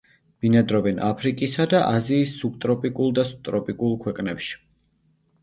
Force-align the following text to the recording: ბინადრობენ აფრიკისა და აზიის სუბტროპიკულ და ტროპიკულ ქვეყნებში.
ბინადრობენ 0.43 1.01
აფრიკისა 1.07 1.67
და 1.73 1.81
აზიის 1.97 2.33
სუბტროპიკულ 2.39 3.15
და 3.21 3.27
ტროპიკულ 3.51 3.95
ქვეყნებში. 4.09 4.59